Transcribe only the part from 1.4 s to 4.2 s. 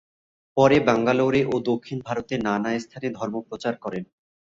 ও দক্ষিণ ভারতের নানা স্থানে ধর্মপ্রচার করেন।